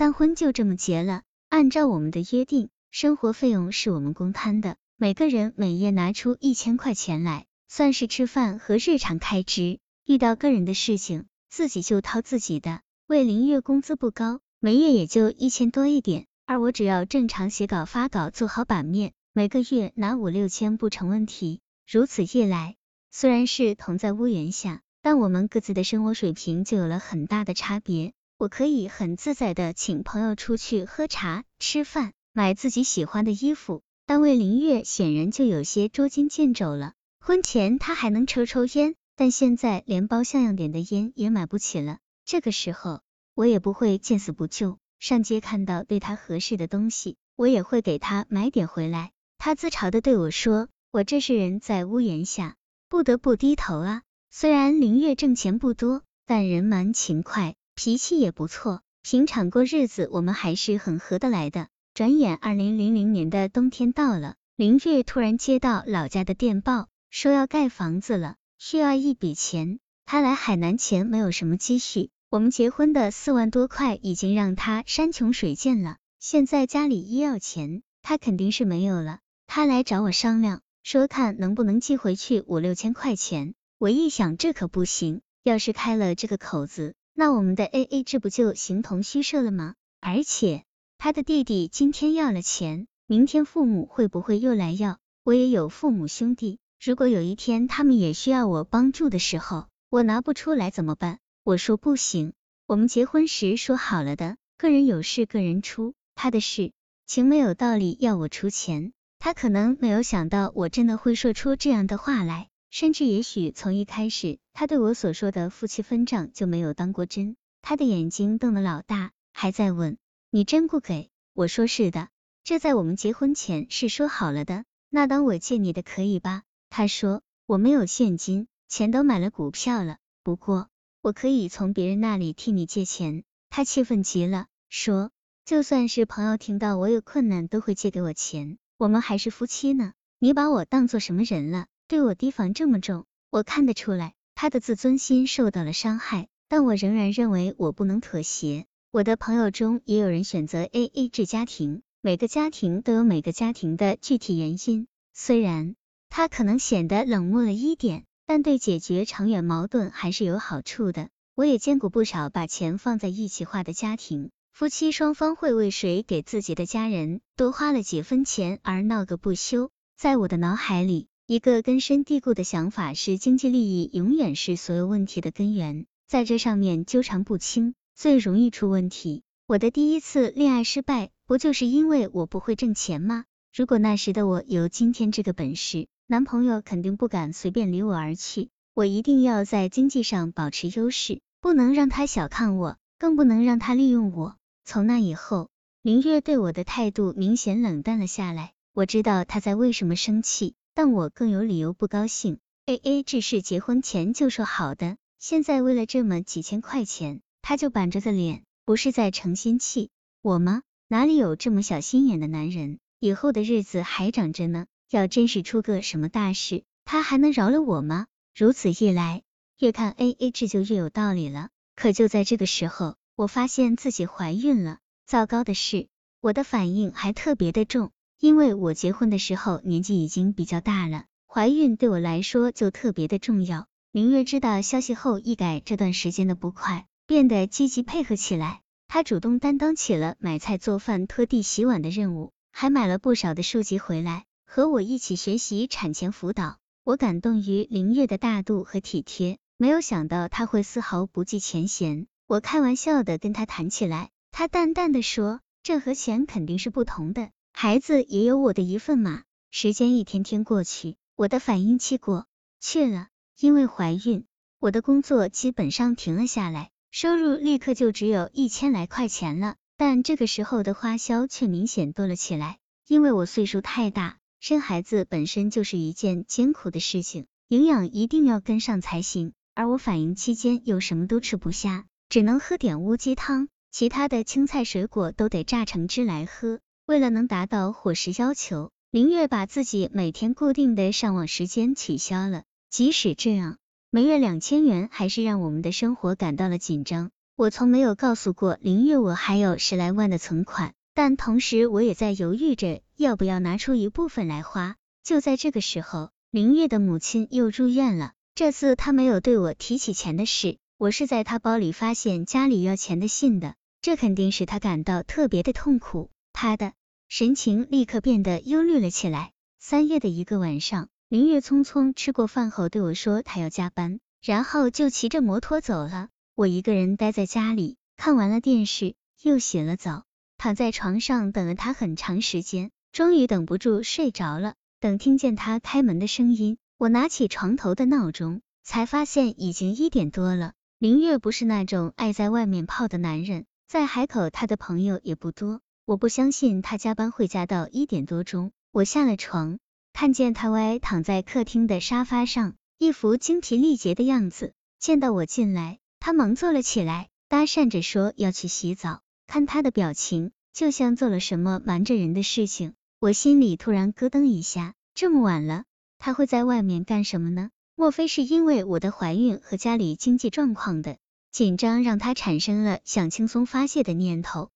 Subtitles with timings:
[0.00, 1.24] 但婚就这么结了。
[1.50, 9.78] 按照我们的约定，生活费用是我们公摊的，每个人每月拿出一千块钱来，算是吃饭和日常开支。
[10.06, 12.80] 遇到个人的事情，自己就掏自己的。
[13.08, 21.60] 魏林月工资不高，每月也就一千多一点，而我只要正常写稿、发稿、做好版面，每个月拿五六千不成问题。
[21.86, 22.76] 如此一来，
[23.10, 28.14] 虽然是同在屋檐下，但我们各自的生活水平就有了很大的差别。
[28.40, 36.94] 我可以很自在的请朋友出去喝茶、吃饭，买自己喜欢的衣服，但魏林月显然就有些捉襟见肘了。
[37.20, 41.98] 婚前他还能抽抽烟，但现在连包像样点的烟也买不起了。
[42.24, 43.02] 这个时候，
[43.34, 49.10] 我也不会见死不救，上街看到对他合适的东西，我也会给他买点回来。
[49.36, 52.56] 他自嘲的对我说：“我这是人在屋檐下，
[52.88, 54.00] 不得不低头啊。”
[54.32, 57.54] 虽然林月挣钱不多，但人蛮勤快。
[57.82, 61.68] 脾气也不错，平常过日子我们还是很合得来的。
[61.94, 69.78] 转眼二零零零年的冬天到了，林月突然接到老家的电报，说要盖房子了，需要一笔钱。
[70.04, 79.20] 他来海南前没有什么积蓄，我们结婚的四万多块已经让他山穷水尽了，现在家里一要钱，他肯定是没有了。
[79.46, 83.54] 他来找我商量，说看能不能寄回去五六千块钱。
[83.78, 86.94] 我一想，这可不行，要是开了这个口子。
[87.20, 89.74] 那我们的 A A 制不就形同虚设了吗？
[90.00, 90.64] 而且
[90.96, 94.96] 他的弟弟今天要了钱，明天父母会不会又来要？
[95.22, 101.18] 我也有父母兄弟，如果有一天他们也需要我帮助的时候，我拿不出来怎么办？
[101.44, 102.32] 我说不行，
[102.66, 106.72] 我们结婚时说好了的，个人有事个人出，他的事
[107.06, 108.94] 情没有道理要我出钱。
[109.18, 112.48] 他可能没有想到我真的会说出这样的话来。
[112.70, 117.36] 甚至也许从一开始，他对我所说的夫妻分账就没有当过真。
[117.62, 119.98] 他的眼睛瞪得老大，还在问
[120.30, 122.08] ：“你真不给？”我说：“是的，
[122.44, 126.42] 这在我们结婚前是说好了的。”那当我借你的可以吧？
[126.70, 129.98] 他说：“我没有现金，钱都买了股票了。
[130.22, 130.68] 不过
[131.02, 135.10] 我可以从别人那里替你借钱。”他气愤极了，说
[135.44, 138.58] ：“就算是朋友听到我有困难，都会借给我钱。
[138.78, 148.66] 我们还是夫妻呢，你把我当做什么人了？”对我提防这么重，我看得出来，他的自尊心受到了伤害，但我仍然认为我不能妥协。
[148.92, 154.86] 我的朋友中也有人选择 A A 制家庭，每个家庭都有每个家庭的具体原因。
[155.12, 155.74] 虽然
[156.08, 161.08] 他可能显得冷漠了一点，但对解决长远矛盾还是有好处的。
[161.34, 169.70] 我也见过不少把钱放在一起花的家庭，夫妻双方会为谁给自己的家人多花了几分钱而闹个不休。
[169.96, 171.09] 在我的脑海里。
[171.30, 179.22] 一个根深蒂固的想法是，经济利益永远是所有问题的根源，在这上面纠缠不清，最容易出问题。
[179.46, 183.26] 我的第一次恋爱失败，不就是因为我不会挣钱吗？
[183.54, 188.48] 如果那时的我有今天这个本事，男朋友肯定不敢随便离我而去。
[188.74, 194.34] 我一定要在经济上保持优势，不能让他小看我，更不能让他利用我。
[194.64, 195.48] 从那以后，
[195.80, 198.50] 林月对我的态度明显冷淡了下来。
[198.74, 200.54] 我知道他在为什么生气。
[200.74, 202.38] 但我更有理由不高兴。
[202.66, 209.90] A A 制是结婚前就说好的，现在为了这么几千块钱，他就板着个脸，不是在成心气
[210.22, 210.62] 我吗？
[210.88, 212.78] 哪里有这么小心眼的男人？
[213.00, 218.06] 以后的日子还长着呢，要真是出个什么大事，他还能饶了我吗？
[218.36, 219.22] 如此一来，
[219.58, 221.48] 越看 A A 制就越有道理了。
[221.74, 224.78] 可就在这个时候，我发现自己怀孕了。
[225.06, 225.88] 糟糕的是，
[226.20, 227.90] 我的反应还特别的重。
[228.20, 233.66] 因为我结婚的时候年纪已经比较大了，怀孕对我来说就特别的重要。
[233.92, 238.60] 明月知道消息后，一改这段时间的不快，变得积极配合起来。
[238.88, 246.58] 她主动担当起了买菜、做饭、拖地、洗碗的任务，还买了不少的书籍回来，和我一起学习产前辅导。
[246.84, 252.06] 我感动于林月的大度和体贴，没有想到她会丝毫不计前嫌。
[252.26, 259.22] 我开玩笑的跟她谈起来，她淡淡的说：“这和钱肯定是不同的。”孩子也有我的一份嘛。
[259.50, 262.26] 时间一天天过去，我的反应期过
[262.60, 263.08] 去了。
[263.38, 264.24] 因为怀孕，
[264.58, 269.56] 我的工作基本上停了下来，收入立刻就只有一千来块钱了。
[269.76, 272.58] 但这个时候的花销却明显多了起来。
[272.86, 279.32] 因为我岁数太大，生孩子本身就是一件艰苦的事情，营养一定要跟上才行。
[279.54, 286.60] 而我反应期间又什么都吃不下，只能喝点乌鸡汤，其他的青菜水果都得榨成汁来喝。
[286.90, 292.42] 为了能达到伙食要求，林月把自己每天固定的上网时间取消了。
[292.68, 293.58] 即使这样，
[293.90, 297.12] 每月两千元还是让我们的生活感到了紧张。
[297.36, 304.74] 我从没有告诉过林月我还有十来万的存款，但同时我也在犹豫着要不要拿出一部分来花。
[305.04, 308.14] 就在这个时候，林月的母亲又住院了。
[308.34, 316.10] 这次他没有对我提起钱的事，我是在他包里发现家里要钱的信的，这肯定使他感到特别的痛苦。
[316.32, 316.72] 他的
[317.10, 319.32] 神情立刻变得忧虑了起来。
[319.58, 326.08] 三月的一个晚上，林月匆匆吃过饭后对我说他要加班，然后就骑着摩托走了。
[326.36, 330.04] 我一个人待在家里，看完了电视，又洗了澡，
[330.38, 334.54] 躺在床上等了他很长时间，终于等不住睡着了。
[334.78, 340.52] 等听见他开门的声音，我拿起床头的闹钟，才发现已经一点多了。
[340.78, 345.60] 林月不是那种爱在外面泡的男人，在海口他的朋友也不多。
[345.90, 348.52] 我不相信他加班会加到一点多钟。
[348.70, 349.58] 我下了床，
[349.92, 354.52] 看见他歪躺在客厅的沙发上，一副精疲力竭的样子。
[354.78, 359.00] 见到我进来，他忙坐了起来，搭讪着说要去洗澡。
[359.26, 362.74] 看他的表情，就像做了什么瞒着人的事情。
[363.00, 365.64] 我心里突然咯噔一下，这么晚了，
[365.98, 367.50] 他会在外面干什么呢？
[367.74, 370.98] 莫非是因为我的怀孕和家里经济状况的
[371.32, 374.50] 紧张，让他产生了想轻松发泄的念头？